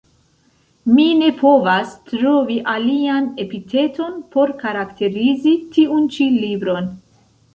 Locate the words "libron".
6.39-6.89